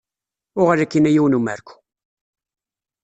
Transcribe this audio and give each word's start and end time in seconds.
Uɣal 0.59 0.79
akk-in 0.83 1.09
a 1.09 1.11
yiwen 1.11 1.37
umerku! 1.37 1.75